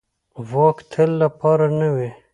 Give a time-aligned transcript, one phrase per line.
[0.51, 2.09] واک د تل لپاره نه وي